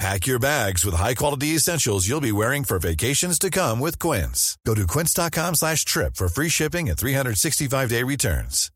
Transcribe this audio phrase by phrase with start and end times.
[0.00, 4.58] Pack your bags with high-quality essentials you'll be wearing for vacations to come with Quince.
[4.66, 8.70] Go to quince.com slash trip for free shipping and 365-day returns.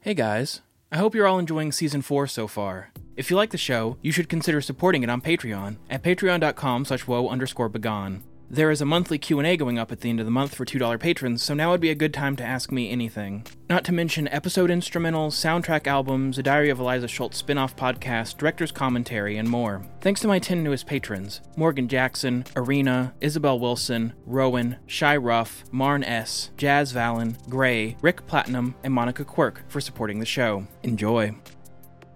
[0.00, 2.92] Hey guys, I hope you're all enjoying season 4 so far.
[3.16, 7.06] If you like the show, you should consider supporting it on Patreon at patreon.com slash
[7.08, 8.22] underscore begone.
[8.52, 10.98] There is a monthly Q&A going up at the end of the month for $2
[10.98, 13.46] patrons, so now would be a good time to ask me anything.
[13.68, 18.72] Not to mention episode instrumentals, soundtrack albums, a Diary of Aliza Schultz spin-off podcast, director's
[18.72, 19.86] commentary, and more.
[20.00, 26.02] Thanks to my 10 newest patrons, Morgan Jackson, Erinna, Isabel Wilson, Rowan, Shy Ruff, Marn
[26.02, 30.66] S., Jaz Vallin, Gray, Rick Platinum, and Monica Quirk for supporting the show.
[30.82, 31.36] Enjoy.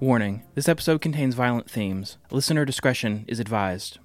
[0.00, 2.18] Warning, this episode contains violent themes.
[2.32, 4.00] Listener discretion is advised.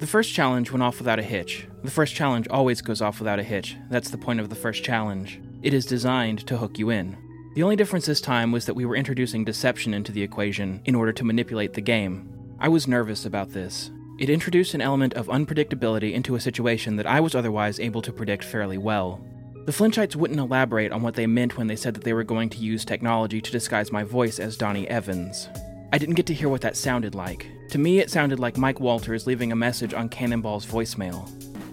[0.00, 1.66] The first challenge went off without a hitch.
[1.84, 3.76] The first challenge always goes off without a hitch.
[3.90, 5.38] That's the point of the first challenge.
[5.62, 7.18] It is designed to hook you in.
[7.54, 10.94] The only difference this time was that we were introducing deception into the equation in
[10.94, 12.32] order to manipulate the game.
[12.58, 13.90] I was nervous about this.
[14.18, 18.12] It introduced an element of unpredictability into a situation that I was otherwise able to
[18.12, 19.22] predict fairly well.
[19.66, 22.48] The Flinchites wouldn't elaborate on what they meant when they said that they were going
[22.48, 25.50] to use technology to disguise my voice as Donnie Evans.
[25.92, 27.48] I didn't get to hear what that sounded like.
[27.70, 31.28] To me, it sounded like Mike Walters leaving a message on Cannonball's voicemail.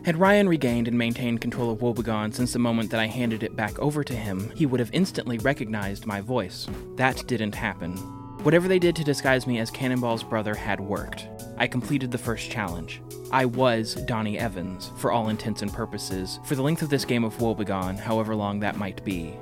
[0.05, 3.55] Had Ryan regained and maintained control of Woebegone since the moment that I handed it
[3.55, 6.67] back over to him, he would have instantly recognized my voice.
[6.95, 7.95] That didn't happen.
[8.41, 11.27] Whatever they did to disguise me as Cannonball's brother had worked.
[11.57, 13.01] I completed the first challenge.
[13.31, 17.23] I was Donnie Evans, for all intents and purposes, for the length of this game
[17.23, 19.35] of Woebegone, however long that might be.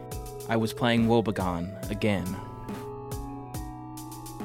[0.50, 2.26] I was playing Woebegone again.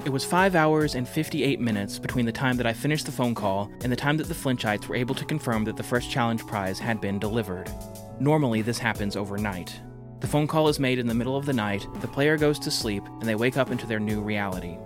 [0.02, 3.34] It was 5 hours and 58 minutes between the time that I finished the phone
[3.34, 6.46] call and the time that the Flinchites were able to confirm that the first challenge
[6.46, 7.70] prize had been delivered.
[8.18, 9.78] Normally, this happens overnight.
[10.20, 12.70] The phone call is made in the middle of the night, the player goes to
[12.70, 14.78] sleep, and they wake up into their new reality.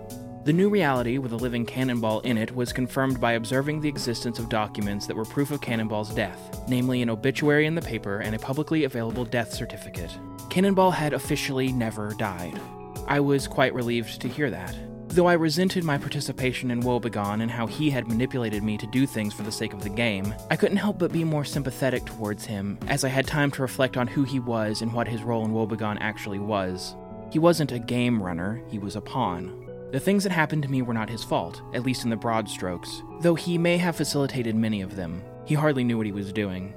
[0.43, 4.37] The new reality, with a living cannonball in it, was confirmed by observing the existence
[4.37, 8.35] of documents that were proof of Cannonball's death, namely an obituary in the paper and
[8.35, 10.11] a publicly available death certificate.
[10.49, 12.59] Cannonball had officially never died.
[13.07, 14.75] I was quite relieved to hear that.
[15.15, 19.05] Though I resented my participation in Woebegone and how he had manipulated me to do
[19.05, 22.43] things for the sake of the game, I couldn't help but be more sympathetic towards
[22.43, 25.45] him, as I had time to reflect on who he was and what his role
[25.45, 26.97] in Woebegone actually was.
[27.31, 29.69] He wasn't a game runner, he was a pawn.
[29.93, 32.49] The things that happened to me were not his fault, at least in the broad
[32.49, 35.23] strokes, though he may have facilitated many of them.
[35.45, 36.73] He hardly knew what he was doing.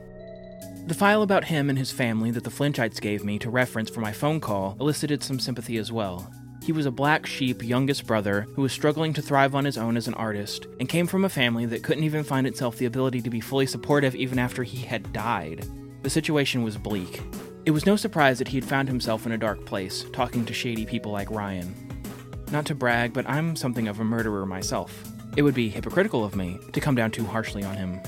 [0.86, 4.00] The file about him and his family that the Flinchites gave me to reference for
[4.00, 6.32] my phone call elicited some sympathy as well.
[6.68, 9.96] He was a black sheep youngest brother who was struggling to thrive on his own
[9.96, 13.22] as an artist, and came from a family that couldn't even find itself the ability
[13.22, 15.66] to be fully supportive even after he had died.
[16.02, 17.22] The situation was bleak.
[17.64, 20.52] It was no surprise that he had found himself in a dark place, talking to
[20.52, 21.74] shady people like Ryan.
[22.52, 25.04] Not to brag, but I'm something of a murderer myself.
[25.38, 27.98] It would be hypocritical of me to come down too harshly on him.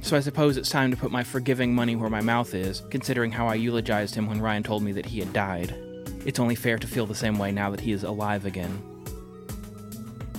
[0.00, 3.30] So I suppose it's time to put my forgiving money where my mouth is, considering
[3.30, 5.83] how I eulogized him when Ryan told me that he had died.
[6.24, 8.82] It's only fair to feel the same way now that he is alive again.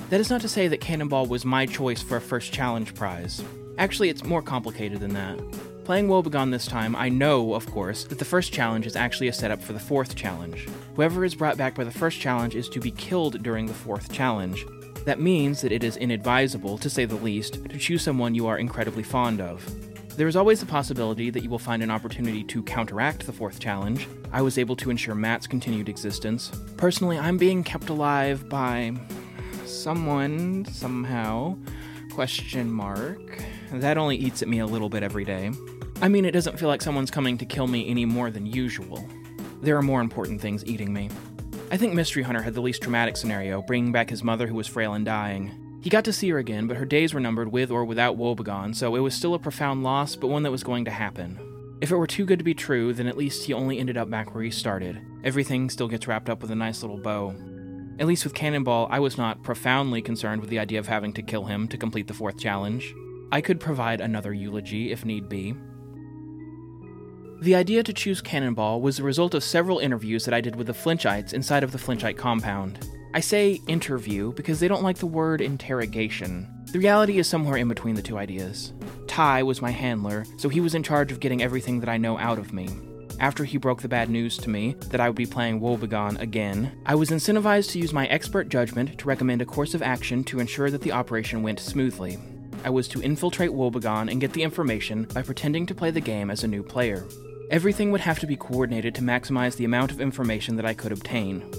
[0.10, 3.44] That is not to say that Cannonball was my choice for a first challenge prize.
[3.78, 5.40] Actually, it's more complicated than that.
[5.84, 9.34] Playing Woebegone this time, I know, of course, that the first challenge is actually a
[9.34, 10.68] setup for the fourth challenge.
[10.96, 14.12] Whoever is brought back by the first challenge is to be killed during the fourth
[14.12, 14.66] challenge.
[15.06, 18.58] That means that it is inadvisable, to say the least, to choose someone you are
[18.58, 19.64] incredibly fond of.
[20.18, 23.60] There is always the possibility that you will find an opportunity to counteract the fourth
[23.60, 24.08] challenge.
[24.32, 26.52] I was able to ensure Matt's continued existence.
[26.78, 28.94] Personally, I'm being kept alive by
[29.66, 31.58] someone somehow.
[32.14, 33.44] Question mark.
[33.74, 35.52] That only eats at me a little bit every day.
[36.02, 39.06] I mean, it doesn't feel like someone's coming to kill me any more than usual.
[39.62, 41.10] There are more important things eating me.
[41.72, 44.68] I think Mystery Hunter had the least traumatic scenario, bringing back his mother who was
[44.68, 45.65] frail and dying.
[45.86, 48.74] He got to see her again, but her days were numbered with or without Woebegone,
[48.74, 51.78] so it was still a profound loss, but one that was going to happen.
[51.80, 54.10] If it were too good to be true, then at least he only ended up
[54.10, 55.00] back where he started.
[55.24, 57.36] Everything still gets wrapped up with a nice little bow.
[58.00, 61.22] At least with Cannonball, I was not profoundly concerned with the idea of having to
[61.22, 62.92] kill him to complete the fourth challenge.
[63.32, 65.54] I could provide another eulogy if need be,
[67.42, 70.66] the idea to choose Cannonball was the result of several interviews that I did with
[70.66, 72.80] the Flinchites inside of the Flinchite compound.
[73.16, 76.50] I say interview because they don't like the word interrogation.
[76.74, 78.74] The reality is somewhere in between the two ideas.
[79.08, 82.18] Ty was my handler, so he was in charge of getting everything that I know
[82.18, 82.68] out of me.
[83.22, 86.78] After he broke the bad news to me that I would be playing Woebegone again,
[86.86, 90.42] I was incentivized to use my expert judgment to recommend a course of action to
[90.42, 92.18] ensure that the operation went smoothly.
[92.66, 96.30] I was to infiltrate Woebegone and get the information by pretending to play the game
[96.30, 97.06] as a new player.
[97.50, 100.92] Everything would have to be coordinated to maximize the amount of information that I could
[100.92, 101.50] obtain.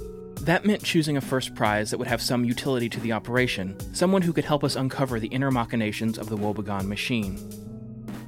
[0.42, 4.22] That meant choosing a first prize that would have some utility to the operation, someone
[4.22, 7.38] who could help us uncover the inner machinations of the Woebegone machine.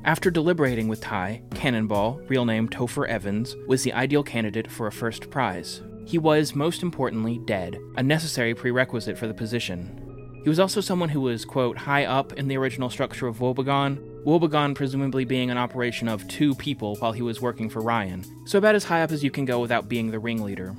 [0.04, 4.92] After deliberating with Ty, Cannonball, real name Topher Evans, was the ideal candidate for a
[4.92, 5.82] first prize.
[6.06, 10.40] He was, most importantly, dead, a necessary prerequisite for the position.
[10.42, 14.24] He was also someone who was, quote, high up in the original structure of Woebegone,
[14.24, 18.56] Woebegone presumably being an operation of two people while he was working for Ryan, so
[18.58, 20.74] about as high up as you can go without being the ringleader.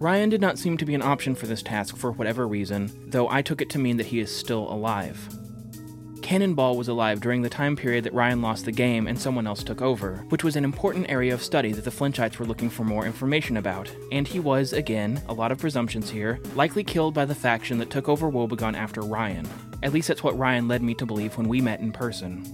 [0.00, 3.28] Ryan did not seem to be an option for this task for whatever reason, though
[3.28, 5.18] I took it to mean that he is still alive.
[6.22, 9.64] Cannonball was alive during the time period that Ryan lost the game and someone else
[9.64, 12.84] took over, which was an important area of study that the Flinchites were looking for
[12.84, 13.90] more information about.
[14.12, 17.90] And he was, again, a lot of presumptions here, likely killed by the faction that
[17.90, 19.48] took over Woebegone after Ryan.
[19.82, 22.44] At least that's what Ryan led me to believe when we met in person.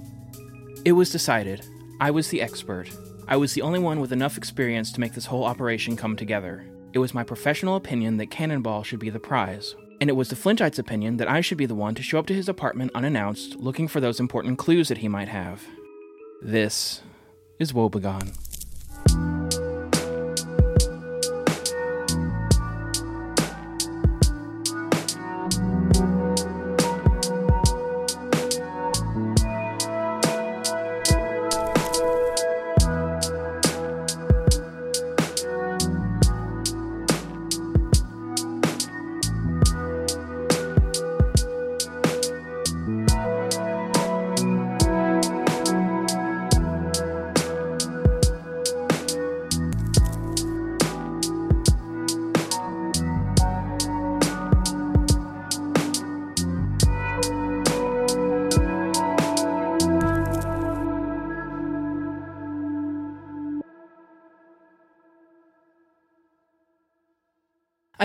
[0.87, 1.67] It was decided.
[2.01, 2.91] I was the expert.
[3.29, 6.65] I was the only one with enough experience to make this whole operation come together.
[6.95, 10.37] It was my professional opinion that Cannonball should be the prize, and it was the
[10.37, 13.57] Flinchite's opinion that I should be the one to show up to his apartment unannounced,
[13.57, 15.65] looking for those important clues that he might have.
[16.41, 17.03] This
[17.59, 18.33] is Woebegone.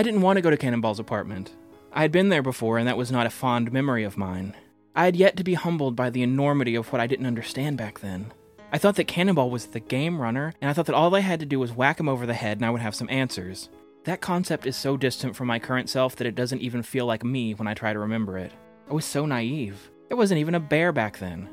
[0.00, 1.54] I didn't want to go to Cannonball's apartment.
[1.92, 4.56] I had been there before, and that was not a fond memory of mine.
[4.96, 8.00] I had yet to be humbled by the enormity of what I didn't understand back
[8.00, 8.32] then.
[8.72, 11.38] I thought that Cannonball was the game runner, and I thought that all I had
[11.40, 13.68] to do was whack him over the head and I would have some answers.
[14.04, 17.22] That concept is so distant from my current self that it doesn't even feel like
[17.22, 18.52] me when I try to remember it.
[18.88, 19.90] I was so naive.
[20.08, 21.50] There wasn't even a bear back then.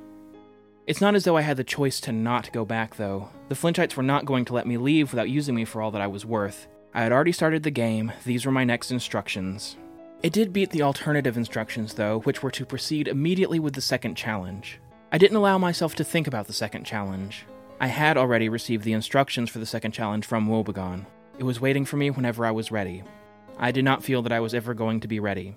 [0.86, 3.28] It's not as though I had the choice to not go back, though.
[3.50, 6.02] The Flinchites were not going to let me leave without using me for all that
[6.02, 6.70] I was worth.
[6.94, 9.78] I had already started the game, these were my next instructions.
[10.24, 14.16] It did beat the alternative instructions, though, which were to proceed immediately with the second
[14.16, 14.80] challenge.
[15.12, 17.46] I didn't allow myself to think about the second challenge.
[17.80, 21.06] I had already received the instructions for the second challenge from Woebegone.
[21.38, 23.04] It was waiting for me whenever I was ready.
[23.60, 25.56] I did not feel that I was ever going to be ready.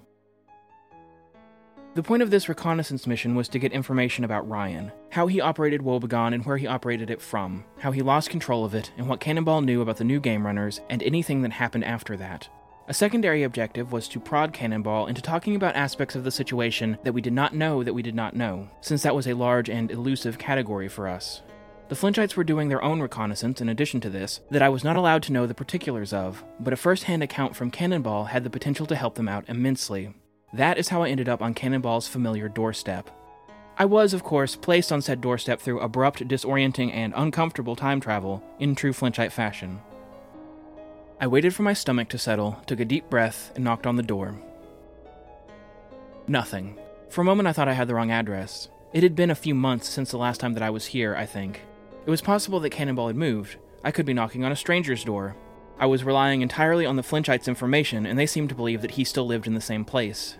[1.92, 5.82] The point of this reconnaissance mission was to get information about Ryan, how he operated
[5.82, 9.18] Woebegone and where he operated it from, how he lost control of it, and what
[9.18, 12.48] Cannonball knew about the new game runners and anything that happened after that.
[12.86, 17.12] A secondary objective was to prod Cannonball into talking about aspects of the situation that
[17.12, 19.90] we did not know that we did not know, since that was a large and
[19.90, 21.42] elusive category for us.
[21.88, 24.94] The Flinchites were doing their own reconnaissance in addition to this, that I was not
[24.94, 28.50] allowed to know the particulars of, but a first hand account from Cannonball had the
[28.50, 30.14] potential to help them out immensely.
[30.52, 33.08] That is how I ended up on Cannonball's familiar doorstep.
[33.78, 38.42] I was, of course, placed on said doorstep through abrupt, disorienting, and uncomfortable time travel
[38.58, 39.80] in true Flinchite fashion.
[41.20, 44.02] I waited for my stomach to settle, took a deep breath, and knocked on the
[44.02, 44.34] door.
[46.26, 46.78] Nothing.
[47.10, 48.68] For a moment, I thought I had the wrong address.
[48.92, 51.26] It had been a few months since the last time that I was here, I
[51.26, 51.62] think.
[52.06, 53.56] It was possible that Cannonball had moved.
[53.84, 55.36] I could be knocking on a stranger's door.
[55.78, 59.04] I was relying entirely on the Flinchites' information, and they seemed to believe that he
[59.04, 60.36] still lived in the same place.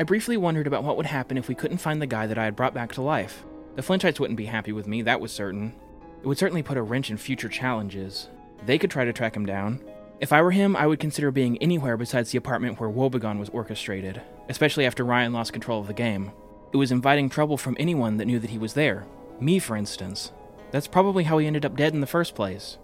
[0.00, 2.44] I briefly wondered about what would happen if we couldn't find the guy that I
[2.44, 3.44] had brought back to life.
[3.76, 5.74] The Flinchites wouldn't be happy with me, that was certain.
[6.22, 8.30] It would certainly put a wrench in future challenges.
[8.64, 9.84] They could try to track him down.
[10.18, 13.50] If I were him, I would consider being anywhere besides the apartment where Woebegone was
[13.50, 16.32] orchestrated, especially after Ryan lost control of the game.
[16.72, 19.04] It was inviting trouble from anyone that knew that he was there.
[19.38, 20.32] Me, for instance.
[20.70, 22.78] That's probably how he ended up dead in the first place.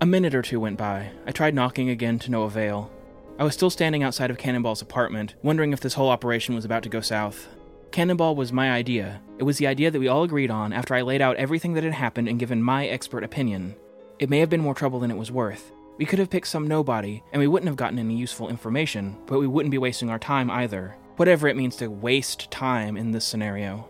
[0.00, 1.10] A minute or two went by.
[1.26, 2.90] I tried knocking again to no avail.
[3.36, 6.84] I was still standing outside of Cannonball's apartment, wondering if this whole operation was about
[6.84, 7.48] to go south.
[7.90, 9.20] Cannonball was my idea.
[9.38, 11.82] It was the idea that we all agreed on after I laid out everything that
[11.82, 13.74] had happened and given my expert opinion.
[14.20, 15.72] It may have been more trouble than it was worth.
[15.98, 19.40] We could have picked some nobody, and we wouldn't have gotten any useful information, but
[19.40, 20.96] we wouldn't be wasting our time either.
[21.16, 23.88] Whatever it means to waste time in this scenario.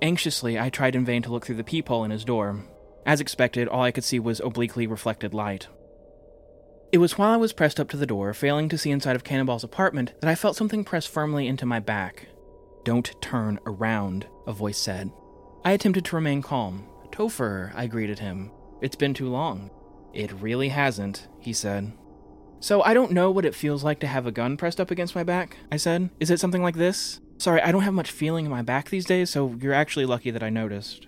[0.00, 2.64] Anxiously, I tried in vain to look through the peephole in his door.
[3.06, 5.68] As expected, all I could see was obliquely reflected light.
[6.92, 9.24] It was while I was pressed up to the door, failing to see inside of
[9.24, 12.28] Cannonball's apartment, that I felt something press firmly into my back.
[12.84, 15.10] Don't turn around, a voice said.
[15.64, 16.84] I attempted to remain calm.
[17.10, 18.50] Topher, I greeted him.
[18.82, 19.70] It's been too long.
[20.12, 21.94] It really hasn't, he said.
[22.60, 25.14] So I don't know what it feels like to have a gun pressed up against
[25.14, 26.10] my back, I said.
[26.20, 27.20] Is it something like this?
[27.38, 30.30] Sorry, I don't have much feeling in my back these days, so you're actually lucky
[30.30, 31.06] that I noticed.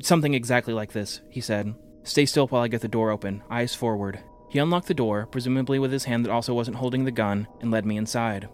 [0.00, 1.74] Something exactly like this, he said.
[2.04, 4.20] Stay still while I get the door open, eyes forward.
[4.54, 7.72] He unlocked the door, presumably with his hand that also wasn't holding the gun, and
[7.72, 8.48] led me inside.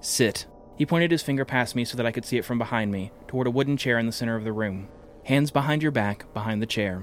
[0.00, 0.46] Sit.
[0.78, 3.12] He pointed his finger past me so that I could see it from behind me,
[3.28, 4.88] toward a wooden chair in the center of the room.
[5.24, 7.02] Hands behind your back, behind the chair.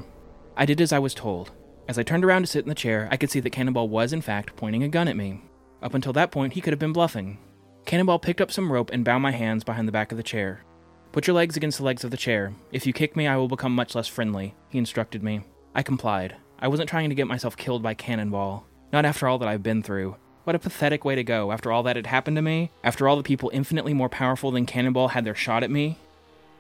[0.57, 1.51] I did as I was told.
[1.87, 4.13] As I turned around to sit in the chair, I could see that Cannonball was,
[4.13, 5.43] in fact, pointing a gun at me.
[5.83, 7.37] Up until that point, he could have been bluffing.
[7.85, 10.65] Cannonball picked up some rope and bound my hands behind the back of the chair.
[11.11, 12.55] Put your legs against the legs of the chair.
[12.71, 15.41] If you kick me, I will become much less friendly, he instructed me.
[15.75, 16.35] I complied.
[16.61, 18.65] I wasn't trying to get myself killed by Cannonball.
[18.91, 20.17] Not after all that I've been through.
[20.43, 23.15] What a pathetic way to go after all that had happened to me, after all
[23.15, 25.97] the people infinitely more powerful than Cannonball had their shot at me.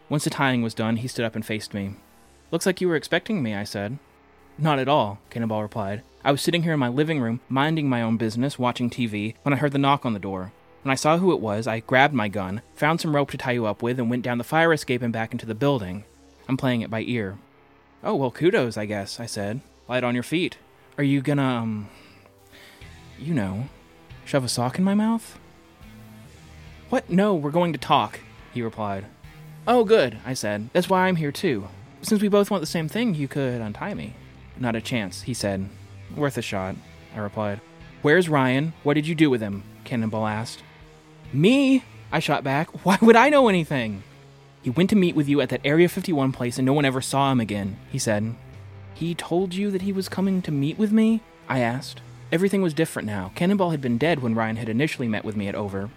[0.07, 1.95] Once the tying was done, he stood up and faced me.
[2.51, 3.99] Looks like you were expecting me, I said.
[4.57, 6.03] Not at all, Cannonball replied.
[6.23, 9.53] I was sitting here in my living room, minding my own business, watching TV, when
[9.53, 10.53] I heard the knock on the door.
[10.83, 13.51] When I saw who it was, I grabbed my gun, found some rope to tie
[13.51, 16.05] you up with, and went down the fire escape and back into the building.
[16.47, 17.37] I'm playing it by ear.
[18.03, 19.61] Oh, well, kudos, I guess, I said.
[19.89, 20.57] Light on your feet.
[20.99, 21.89] Are you gonna, um.
[23.17, 23.67] You know,
[24.23, 25.37] shove a sock in my mouth?
[26.89, 27.09] What?
[27.09, 28.19] No, we're going to talk,
[28.53, 29.05] he replied.
[29.67, 30.69] Oh, good, I said.
[30.73, 31.67] That's why I'm here, too.
[32.01, 34.13] Since we both want the same thing, you could untie me.
[34.57, 35.67] Not a chance, he said.
[36.15, 36.75] Worth a shot,
[37.15, 37.59] I replied.
[38.01, 38.73] Where's Ryan?
[38.83, 39.63] What did you do with him?
[39.83, 40.63] Cannonball asked.
[41.33, 41.83] Me?
[42.11, 42.69] I shot back.
[42.85, 44.03] Why would I know anything?
[44.61, 47.01] He went to meet with you at that Area 51 place and no one ever
[47.01, 48.35] saw him again, he said.
[48.93, 51.21] He told you that he was coming to meet with me?
[51.47, 52.01] I asked.
[52.31, 53.31] Everything was different now.
[53.35, 55.89] Cannonball had been dead when Ryan had initially met with me at Over.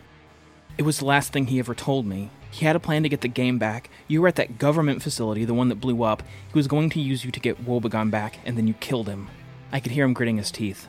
[0.78, 2.30] It was the last thing he ever told me.
[2.50, 3.90] He had a plan to get the game back.
[4.08, 6.22] You were at that government facility, the one that blew up.
[6.22, 9.28] He was going to use you to get Woebegone back, and then you killed him.
[9.70, 10.87] I could hear him gritting his teeth.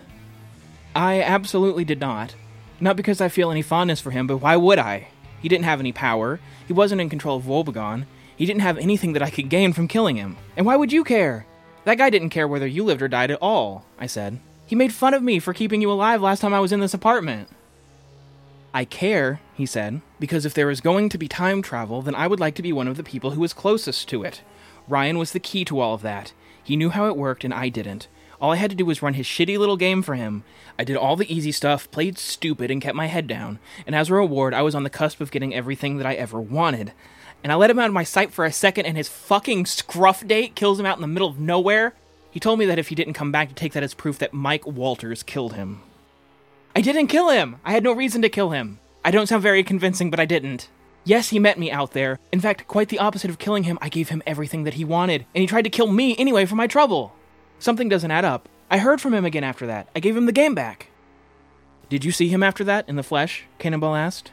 [0.96, 2.36] I absolutely did not.
[2.80, 5.08] Not because I feel any fondness for him, but why would I?
[5.42, 6.40] He didn't have any power.
[6.68, 8.06] He wasn't in control of Woebegone.
[8.36, 10.38] He didn't have anything that I could gain from killing him.
[10.56, 11.46] And why would you care?
[11.86, 14.40] That guy didn't care whether you lived or died at all, I said.
[14.66, 16.94] He made fun of me for keeping you alive last time I was in this
[16.94, 17.50] apartment.
[18.74, 22.28] I care, he said, because if there is going to be time travel, then I
[22.28, 24.42] would like to be one of the people who was closest to it.
[24.88, 26.34] Ryan was the key to all of that.
[26.64, 28.08] He knew how it worked, and I didn't.
[28.42, 30.44] All I had to do was run his shitty little game for him.
[30.80, 33.60] I did all the easy stuff, played stupid, and kept my head down.
[33.86, 36.42] And as a reward, I was on the cusp of getting everything that I ever
[36.42, 36.94] wanted.
[37.44, 40.26] And I let him out of my sight for a second, and his fucking scruff
[40.26, 41.94] date kills him out in the middle of nowhere.
[42.32, 44.34] He told me that if he didn't come back to take that as proof that
[44.34, 45.82] Mike Walters killed him.
[46.76, 47.58] I didn't kill him!
[47.64, 48.80] I had no reason to kill him.
[49.06, 50.70] I don't sound very convincing, but I didn't.
[51.04, 52.18] Yes, he met me out there.
[52.32, 55.26] In fact, quite the opposite of killing him, I gave him everything that he wanted,
[55.36, 57.14] and he tried to kill me anyway for my trouble.
[57.60, 58.48] Something doesn't add up.
[58.72, 59.90] I heard from him again after that.
[59.96, 60.88] I gave him the game back.
[61.90, 63.44] Did you see him after that in the flesh?
[63.60, 64.32] Cannonball asked.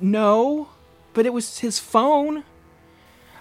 [0.00, 0.68] No,
[1.12, 2.44] but it was his phone.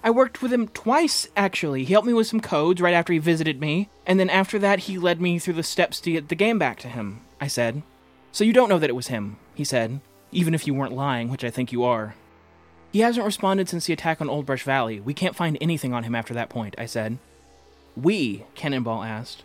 [0.03, 1.83] I worked with him twice, actually.
[1.83, 4.79] He helped me with some codes right after he visited me, and then after that,
[4.79, 7.83] he led me through the steps to get the game back to him, I said.
[8.31, 9.99] So you don't know that it was him, he said,
[10.31, 12.15] even if you weren't lying, which I think you are.
[12.91, 14.99] He hasn't responded since the attack on Old Brush Valley.
[14.99, 17.17] We can't find anything on him after that point, I said.
[17.95, 18.45] We?
[18.55, 19.43] Cannonball asked.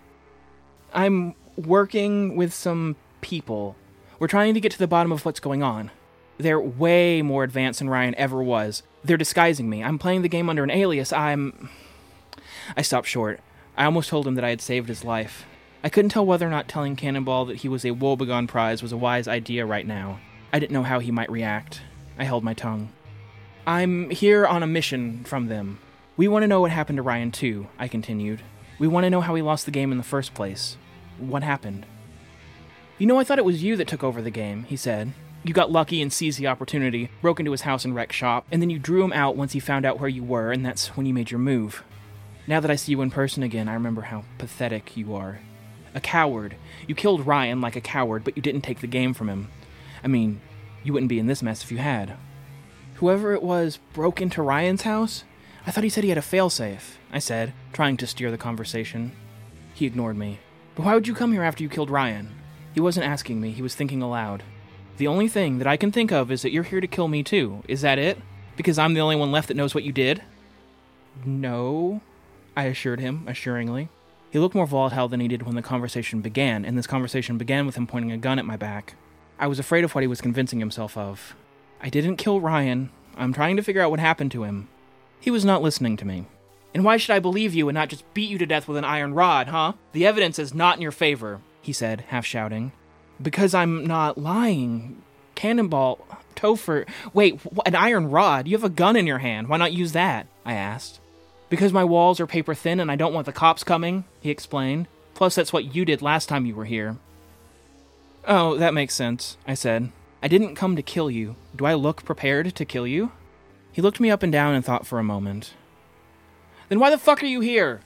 [0.93, 3.77] I'm working with some people.
[4.19, 5.91] We're trying to get to the bottom of what's going on.
[6.39, 8.83] They're way more advanced than Ryan ever was.
[9.05, 9.83] They're disguising me.
[9.83, 11.13] I'm playing the game under an alias.
[11.13, 11.71] I'm.
[12.77, 13.41] I stopped short.
[13.77, 15.47] I almost told him that I had saved his life.
[15.85, 18.93] I couldn't tell whether or not telling Cannonball that he was a Woebegone prize was
[18.93, 20.19] a wise idea right now.
[20.53, 21.83] I didn't know how he might react.
[22.19, 22.91] I held my tongue.
[23.67, 25.79] I'm here on a mission from them.
[26.17, 28.43] We want to know what happened to Ryan, too, I continued.
[28.79, 30.77] We want to know how he lost the game in the first place.
[31.19, 31.87] What happened?
[32.99, 35.13] You know, I thought it was you that took over the game, he said.
[35.47, 38.61] You got lucky and seized the opportunity, broke into his house and wreck shop, and
[38.61, 41.07] then you drew him out once he found out where you were, and that's when
[41.07, 41.85] you made your move.
[42.49, 45.39] Now that I see you in person again, I remember how pathetic you are.
[45.95, 46.57] A coward.
[46.89, 49.49] You killed Ryan like a coward, but you didn't take the game from him.
[50.03, 50.41] I mean,
[50.83, 52.17] you wouldn't be in this mess if you had.
[52.95, 55.23] Whoever it was broke into Ryan's house?
[55.65, 59.13] I thought he said he had a failsafe, I said, trying to steer the conversation.
[59.75, 60.41] He ignored me.
[60.75, 62.35] But why would you come here after you killed Ryan?
[62.75, 64.43] He wasn't asking me, he was thinking aloud.
[64.97, 67.23] The only thing that I can think of is that you're here to kill me
[67.23, 67.63] too.
[67.69, 68.19] Is that it?
[68.57, 70.23] Because I'm the only one left that knows what you did?
[71.25, 72.01] No,
[72.57, 73.91] I assured him, assuringly.
[74.31, 77.67] He looked more volatile than he did when the conversation began, and this conversation began
[77.67, 78.95] with him pointing a gun at my back.
[79.39, 81.37] I was afraid of what he was convincing himself of.
[81.81, 82.91] I didn't kill Ryan.
[83.17, 84.69] I'm trying to figure out what happened to him.
[85.21, 86.27] He was not listening to me.
[86.75, 88.85] And why should I believe you and not just beat you to death with an
[88.85, 89.75] iron rod, huh?
[89.93, 92.73] The evidence is not in your favor, he said, half shouting.
[93.21, 95.03] Because I'm not lying.
[95.35, 96.89] Cannonball, Topher.
[97.13, 98.47] Wait, an iron rod?
[98.47, 99.49] You have a gun in your hand.
[99.49, 100.27] Why not use that?
[100.45, 101.01] I asked.
[101.49, 104.89] Because my walls are paper thin and I don't want the cops coming, he explained.
[105.15, 106.97] Plus, that's what you did last time you were here.
[108.27, 109.91] Oh, that makes sense, I said.
[110.23, 111.37] I didn't come to kill you.
[111.55, 113.13] Do I look prepared to kill you?
[113.73, 115.53] He looked me up and down and thought for a moment.
[116.69, 117.81] Then why the fuck are you here?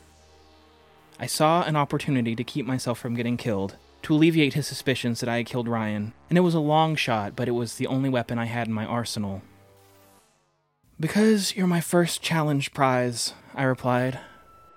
[1.18, 5.28] I saw an opportunity to keep myself from getting killed, to alleviate his suspicions that
[5.28, 8.08] I had killed Ryan, and it was a long shot, but it was the only
[8.08, 9.42] weapon I had in my arsenal.
[10.98, 14.20] Because you're my first challenge prize, I replied.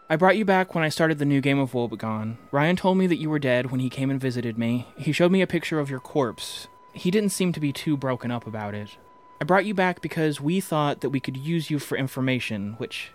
[0.10, 2.38] I brought you back when I started the new game of Woebegone.
[2.52, 4.88] Ryan told me that you were dead when he came and visited me.
[4.98, 6.68] He showed me a picture of your corpse.
[6.94, 8.98] He didn't seem to be too broken up about it.
[9.42, 13.12] I brought you back because we thought that we could use you for information, which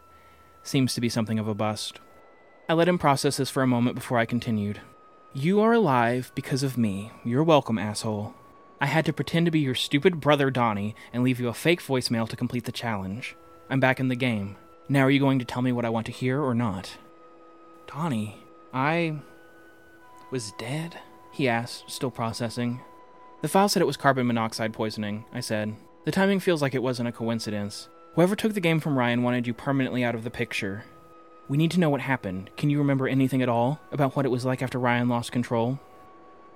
[0.63, 2.01] seems to be something of a bust.
[2.69, 4.81] I let him process this for a moment before I continued.
[5.35, 7.13] You are alive because of me.
[7.23, 8.35] You're welcome, asshole.
[8.81, 11.83] I had to pretend to be your stupid brother Donnie and leave you a fake
[11.83, 13.37] voicemail to complete the challenge.
[13.69, 14.57] I'm back in the game.
[14.89, 16.97] Now are you going to tell me what I want to hear or not?
[17.87, 19.19] Donnie, I.
[20.31, 20.99] was dead?
[21.31, 22.81] He asked, still processing.
[23.43, 25.77] The file said it was carbon monoxide poisoning, I said.
[26.07, 27.91] The timing feels like it wasn't a coincidence.
[28.15, 30.85] Whoever took the game from Ryan wanted you permanently out of the picture.
[31.49, 32.51] We need to know what happened.
[32.57, 35.79] Can you remember anything at all about what it was like after Ryan lost control?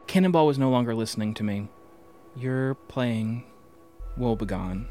[0.07, 1.69] Cannonball was no longer listening to me.
[2.37, 3.45] You're playing
[4.19, 4.87] Woebegone,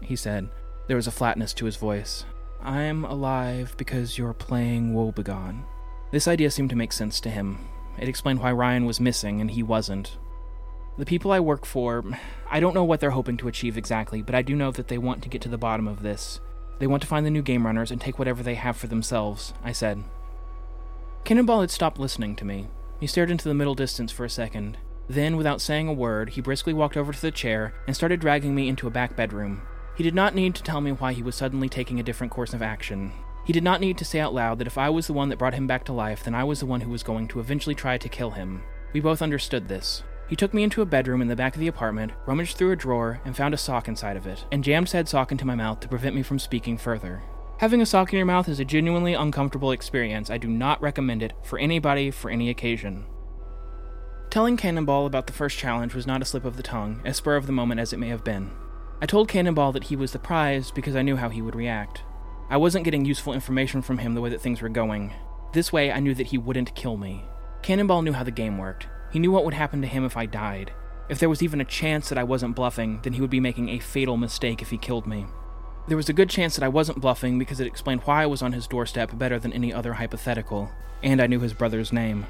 [0.00, 0.48] he said.
[0.86, 2.24] There was a flatness to his voice.
[2.62, 5.64] I'm alive because you're playing Woebegone.
[6.10, 7.58] This idea seemed to make sense to him.
[7.98, 10.16] It explained why Ryan was missing and he wasn't.
[10.96, 12.04] The people I work for,
[12.50, 14.96] I don't know what they're hoping to achieve exactly, but I do know that they
[14.96, 16.40] want to get to the bottom of this.
[16.78, 19.54] They want to find the new game runners and take whatever they have for themselves,
[19.62, 20.02] I said.
[21.24, 22.68] Cannonball had stopped listening to me.
[23.00, 24.78] He stared into the middle distance for a second.
[25.08, 28.54] Then, without saying a word, he briskly walked over to the chair and started dragging
[28.54, 29.62] me into a back bedroom.
[29.96, 32.54] He did not need to tell me why he was suddenly taking a different course
[32.54, 33.12] of action.
[33.44, 35.38] He did not need to say out loud that if I was the one that
[35.38, 37.74] brought him back to life, then I was the one who was going to eventually
[37.74, 38.62] try to kill him.
[38.92, 40.02] We both understood this.
[40.28, 42.76] He took me into a bedroom in the back of the apartment, rummaged through a
[42.76, 45.80] drawer, and found a sock inside of it, and jammed said sock into my mouth
[45.80, 47.22] to prevent me from speaking further.
[47.58, 50.30] Having a sock in your mouth is a genuinely uncomfortable experience.
[50.30, 53.04] I do not recommend it for anybody for any occasion.
[54.30, 57.36] Telling Cannonball about the first challenge was not a slip of the tongue, as spur
[57.36, 58.50] of the moment as it may have been.
[59.00, 62.02] I told Cannonball that he was the prize because I knew how he would react.
[62.50, 65.12] I wasn't getting useful information from him the way that things were going.
[65.52, 67.24] This way, I knew that he wouldn't kill me.
[67.62, 68.88] Cannonball knew how the game worked.
[69.14, 70.72] He knew what would happen to him if I died.
[71.08, 73.68] If there was even a chance that I wasn't bluffing, then he would be making
[73.68, 75.26] a fatal mistake if he killed me.
[75.86, 78.42] There was a good chance that I wasn't bluffing because it explained why I was
[78.42, 80.68] on his doorstep better than any other hypothetical,
[81.00, 82.26] and I knew his brother's name.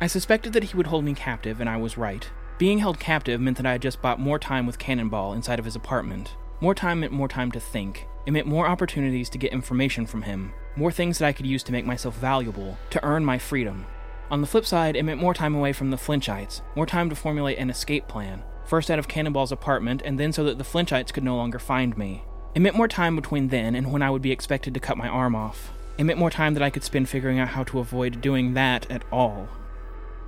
[0.00, 2.30] I suspected that he would hold me captive, and I was right.
[2.58, 5.64] Being held captive meant that I had just bought more time with Cannonball inside of
[5.64, 6.36] his apartment.
[6.60, 8.06] More time meant more time to think.
[8.24, 11.64] It meant more opportunities to get information from him, more things that I could use
[11.64, 13.84] to make myself valuable, to earn my freedom.
[14.30, 17.16] On the flip side, it meant more time away from the Flinchites, more time to
[17.16, 21.12] formulate an escape plan, first out of Cannonball's apartment, and then so that the Flinchites
[21.12, 22.22] could no longer find me.
[22.54, 25.08] It meant more time between then and when I would be expected to cut my
[25.08, 25.72] arm off.
[25.98, 28.88] It meant more time that I could spend figuring out how to avoid doing that
[28.88, 29.48] at all.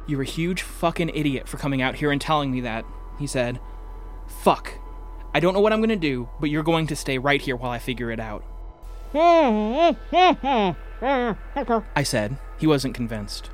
[0.08, 2.84] You're a huge fucking idiot for coming out here and telling me that,
[3.20, 3.60] he said.
[4.26, 4.74] Fuck.
[5.32, 7.70] I don't know what I'm gonna do, but you're going to stay right here while
[7.70, 8.44] I figure it out.
[11.94, 12.36] I said.
[12.58, 13.50] He wasn't convinced.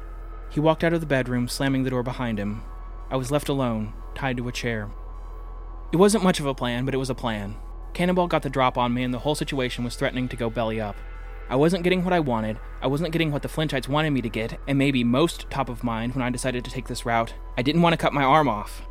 [0.50, 2.62] He walked out of the bedroom, slamming the door behind him.
[3.10, 4.90] I was left alone, tied to a chair.
[5.92, 7.56] It wasn't much of a plan, but it was a plan.
[7.94, 10.80] Cannonball got the drop on me, and the whole situation was threatening to go belly
[10.80, 10.96] up.
[11.50, 14.28] I wasn't getting what I wanted, I wasn't getting what the Flinchites wanted me to
[14.28, 17.62] get, and maybe most top of mind when I decided to take this route, I
[17.62, 18.86] didn't want to cut my arm off.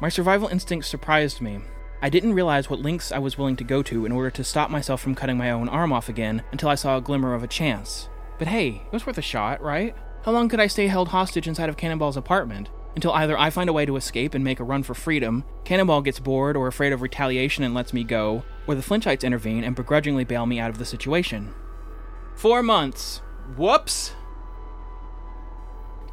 [0.00, 1.60] My survival instincts surprised me.
[2.00, 4.70] I didn't realize what lengths I was willing to go to in order to stop
[4.70, 7.48] myself from cutting my own arm off again until I saw a glimmer of a
[7.48, 8.08] chance.
[8.38, 9.96] But hey, it was worth a shot, right?
[10.26, 12.68] How long could I stay held hostage inside of Cannonball's apartment?
[12.96, 16.02] Until either I find a way to escape and make a run for freedom, Cannonball
[16.02, 19.76] gets bored or afraid of retaliation and lets me go, or the Flinchites intervene and
[19.76, 21.54] begrudgingly bail me out of the situation.
[22.34, 23.22] Four months.
[23.56, 24.14] Whoops!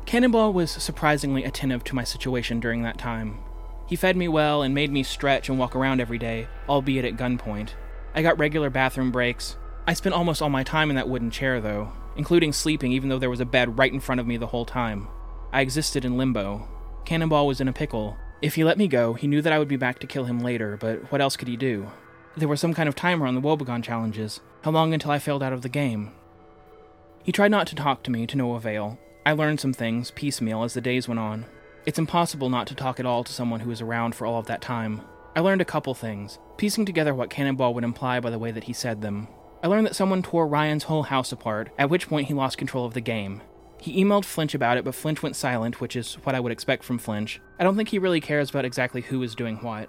[0.06, 3.40] Cannonball was surprisingly attentive to my situation during that time.
[3.88, 7.18] He fed me well and made me stretch and walk around every day, albeit at
[7.18, 7.70] gunpoint.
[8.14, 9.58] I got regular bathroom breaks.
[9.88, 13.20] I spent almost all my time in that wooden chair, though, including sleeping even though
[13.20, 15.08] there was a bed right in front of me the whole time.
[15.52, 16.68] I existed in limbo.
[17.06, 18.18] Cannonball was in a pickle.
[18.42, 20.40] If he let me go, he knew that I would be back to kill him
[20.40, 21.92] later, but what else could he do?
[22.36, 24.42] There was some kind of timer on the Woebegone challenges.
[24.64, 26.12] How long until I failed out of the game?
[27.24, 28.98] He tried not to talk to me to no avail.
[29.26, 31.46] I learned some things, piecemeal, as the days went on.
[31.86, 34.48] It's impossible not to talk at all to someone who is around for all of
[34.48, 35.02] that time.
[35.36, 38.66] I learned a couple things, piecing together what Cannonball would imply by the way that
[38.66, 39.28] he said them.
[39.64, 42.86] I learned that someone tore Ryan's whole house apart, at which point he lost control
[42.86, 43.42] of the game.
[43.80, 46.84] He emailed Flinch about it, but Flinch went silent, which is what I would expect
[46.84, 47.40] from Flinch.
[47.58, 49.88] I don't think he really cares about exactly who is doing what.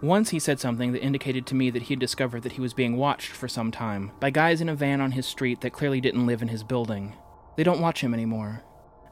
[0.00, 2.74] Once he said something that indicated to me that he had discovered that he was
[2.74, 6.00] being watched for some time by guys in a van on his street that clearly
[6.00, 7.14] didn't live in his building.
[7.56, 8.62] They don't watch him anymore.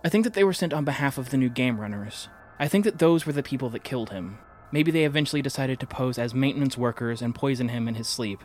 [0.05, 2.29] I think that they were sent on behalf of the new game runners.
[2.61, 4.39] I think that those were the people that killed him.
[4.71, 8.43] Maybe they eventually decided to pose as maintenance workers and poison him in his sleep.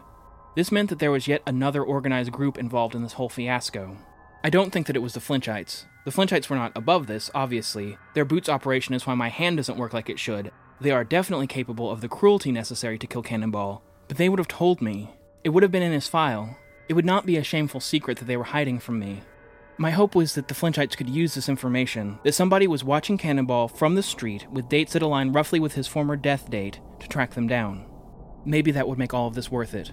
[0.55, 3.97] This meant that there was yet another organized group involved in this whole fiasco.
[4.43, 5.85] I don't think that it was the Flinchites.
[6.05, 7.97] The Flinchites were not above this, obviously.
[8.13, 11.47] Their boots operation is why my hand doesn't work like it should, they are definitely
[11.47, 15.09] capable of the cruelty necessary to kill Cannonball, but they would have told me.
[15.43, 16.57] It would have been in his file.
[16.89, 19.21] It would not be a shameful secret that they were hiding from me.
[19.77, 23.67] My hope was that the Flinchites could use this information, that somebody was watching Cannonball
[23.67, 27.31] from the street with dates that align roughly with his former death date to track
[27.31, 27.85] them down.
[28.45, 29.91] Maybe that would make all of this worth it.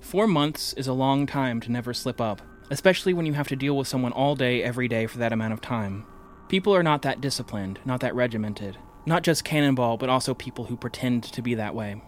[0.00, 3.56] Four months is a long time to never slip up, especially when you have to
[3.56, 6.04] deal with someone all day, every day for that amount of time.
[6.48, 8.76] People are not that disciplined, not that regimented.
[9.06, 12.02] Not just Cannonball, but also people who pretend to be that way.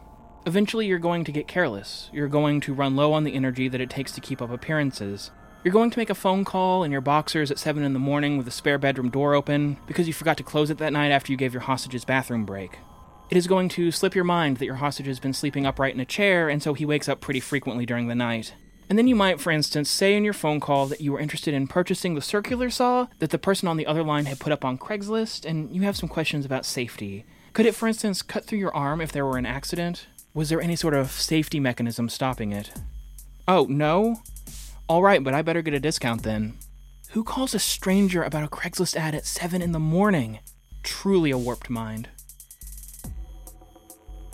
[0.47, 2.11] Eventually, you're going to get careless.
[2.13, 5.31] You're going to run low on the energy that it takes to keep up appearances.
[5.63, 8.37] You're going to make a phone call in your boxers at 7 in the morning
[8.37, 11.31] with the spare bedroom door open because you forgot to close it that night after
[11.31, 12.79] you gave your hostage's bathroom break.
[13.33, 16.01] It is going to slip your mind that your hostage has been sleeping upright in
[16.01, 18.53] a chair, and so he wakes up pretty frequently during the night.
[18.91, 21.55] And then you might, for instance, say in your phone call that you were interested
[21.55, 24.67] in purchasing the circular saw that the person on the other line had put up
[24.67, 27.25] on Craigslist, and you have some questions about safety.
[27.55, 30.09] Could it, for instance, cut through your arm if there were an accident?
[30.35, 32.71] Was there any sort of safety mechanism stopping it?
[33.49, 34.17] Oh, no?
[34.91, 36.59] Alright, but I better get a discount then.
[37.13, 40.41] Who calls a stranger about a Craigslist ad at 7 in the morning?
[40.83, 42.11] Truly a warped mind.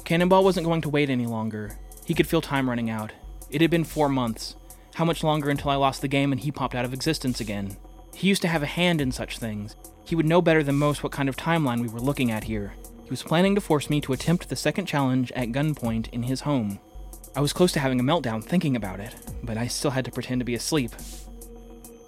[0.08, 1.76] Cannonball wasn't going to wait any longer.
[2.06, 3.12] He could feel time running out.
[3.50, 4.56] It had been four months.
[4.94, 7.76] How much longer until I lost the game and he popped out of existence again?
[8.14, 9.76] He used to have a hand in such things.
[10.06, 12.72] He would know better than most what kind of timeline we were looking at here.
[13.04, 16.40] He was planning to force me to attempt the second challenge at gunpoint in his
[16.40, 16.78] home.
[17.36, 20.10] I was close to having a meltdown thinking about it, but I still had to
[20.10, 20.92] pretend to be asleep.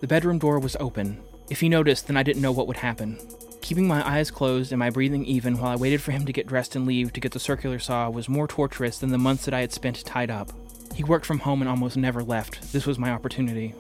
[0.01, 1.21] The bedroom door was open.
[1.51, 3.19] If he noticed, then I didn't know what would happen.
[3.63, 6.47] Keeping my eyes closed and my breathing even while I waited for him to get
[6.47, 9.55] dressed and leave to get the circular saw was more torturous than the months that
[9.55, 10.51] I had spent tied up.
[10.95, 12.73] He worked from home and almost never left.
[12.73, 13.75] This was my opportunity.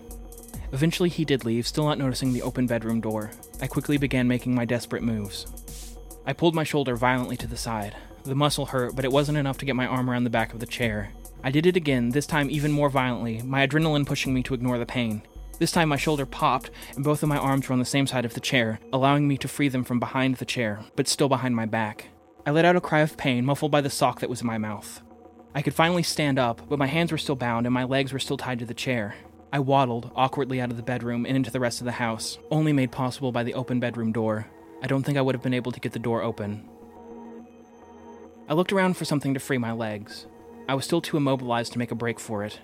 [0.73, 3.33] Eventually, he did leave, still not noticing the open bedroom door.
[3.61, 5.97] I quickly began making my desperate moves.
[6.25, 7.97] I pulled my shoulder violently to the side.
[8.25, 10.61] The muscle hurt, but it wasn't enough to get my arm around the back of
[10.61, 11.11] the chair.
[11.43, 14.79] I did it again, this time even more violently, my adrenaline pushing me to ignore
[14.79, 15.23] the pain.
[15.61, 18.25] This time my shoulder popped, and both of my arms were on the same side
[18.25, 21.55] of the chair, allowing me to free them from behind the chair, but still behind
[21.55, 22.09] my back.
[22.47, 24.57] I let out a cry of pain, muffled by the sock that was in my
[24.57, 25.03] mouth.
[25.55, 28.19] I could finally stand up, but my hands were still bound and my legs were
[28.19, 29.17] still tied to the chair.
[29.53, 32.73] I waddled awkwardly out of the bedroom and into the rest of the house, only
[32.73, 34.47] made possible by the open bedroom door.
[34.83, 36.67] I don't think I would have been able to get the door open.
[38.49, 40.27] I looked around for something to free my legs.
[40.71, 42.61] I was still too immobilized to make a break for it.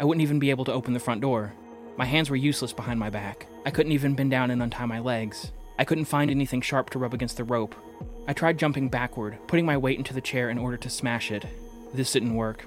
[0.00, 1.52] I wouldn't even be able to open the front door.
[2.00, 3.46] My hands were useless behind my back.
[3.66, 5.52] I couldn't even bend down and untie my legs.
[5.78, 7.74] I couldn't find anything sharp to rub against the rope.
[8.26, 11.44] I tried jumping backward, putting my weight into the chair in order to smash it.
[11.92, 12.64] This didn't work.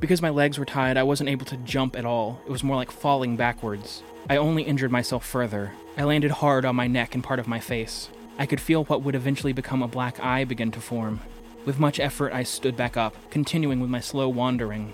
[0.00, 2.40] Because my legs were tied, I wasn't able to jump at all.
[2.44, 4.02] It was more like falling backwards.
[4.28, 5.70] I only injured myself further.
[5.96, 8.08] I landed hard on my neck and part of my face.
[8.36, 11.20] I could feel what would eventually become a black eye begin to form.
[11.64, 14.92] With much effort, I stood back up, continuing with my slow wandering.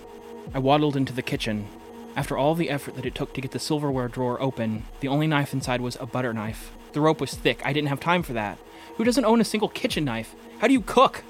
[0.53, 1.65] I waddled into the kitchen.
[2.19, 5.25] After all the effort that it took to get the silverware drawer open, the only
[5.25, 6.73] knife inside was a butter knife.
[6.91, 8.57] The rope was thick, I didn't have time for that.
[8.97, 10.35] Who doesn't own a single kitchen knife?
[10.57, 11.23] How do you cook?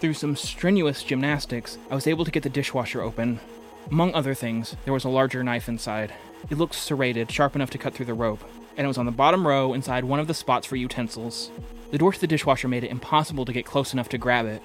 [0.00, 3.38] Through some strenuous gymnastics, I was able to get the dishwasher open.
[3.88, 6.12] Among other things, there was a larger knife inside.
[6.50, 8.42] It looked serrated, sharp enough to cut through the rope,
[8.76, 11.52] and it was on the bottom row inside one of the spots for utensils.
[11.92, 14.60] The door to the dishwasher made it impossible to get close enough to grab it.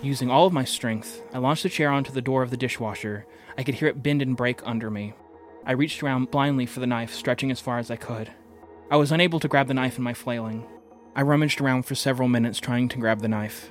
[0.00, 3.26] Using all of my strength, I launched the chair onto the door of the dishwasher.
[3.56, 5.14] I could hear it bend and break under me.
[5.64, 8.32] I reached around blindly for the knife, stretching as far as I could.
[8.90, 10.64] I was unable to grab the knife in my flailing.
[11.14, 13.70] I rummaged around for several minutes trying to grab the knife.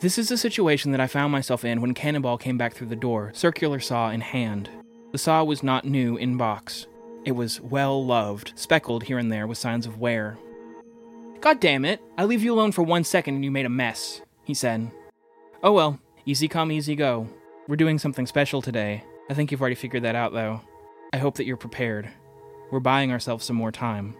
[0.00, 2.96] This is the situation that I found myself in when Cannonball came back through the
[2.96, 4.70] door, circular saw in hand.
[5.12, 6.86] The saw was not new in box.
[7.24, 10.38] It was well loved, speckled here and there with signs of wear.
[11.40, 12.00] God damn it!
[12.16, 14.90] I leave you alone for one second and you made a mess, he said.
[15.62, 17.26] Oh well, easy come, easy go.
[17.68, 19.02] We're doing something special today.
[19.30, 20.60] I think you've already figured that out, though.
[21.14, 22.10] I hope that you're prepared.
[22.70, 24.14] We're buying ourselves some more time.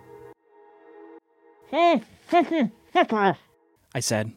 [3.94, 4.32] I said.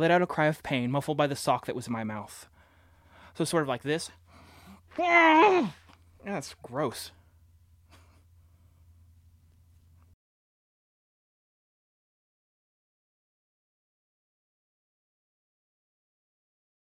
[0.00, 2.48] Let out a cry of pain, muffled by the sock that was in my mouth.
[3.34, 4.10] So, sort of like this.
[4.96, 7.12] That's gross.